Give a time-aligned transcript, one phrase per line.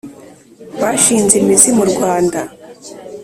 [0.81, 2.39] Bashinze imizi mu Rwanda.